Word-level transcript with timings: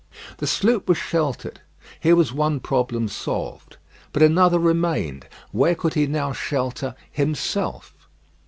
The 0.37 0.47
sloop 0.47 0.89
was 0.89 0.97
sheltered. 0.97 1.61
Here 1.99 2.15
was 2.15 2.33
one 2.33 2.59
problem 2.59 3.07
solved. 3.07 3.77
But 4.11 4.23
another 4.23 4.57
remained. 4.57 5.27
Where 5.51 5.75
could 5.75 5.93
he 5.93 6.07
now 6.07 6.33
shelter 6.33 6.95
himself? 7.11 7.93